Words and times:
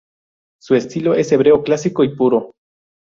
Su 0.59 0.73
estilo 0.73 1.13
es 1.13 1.31
hebreo 1.31 1.61
clásico 1.61 2.03
y 2.03 2.15
puro. 2.15 2.53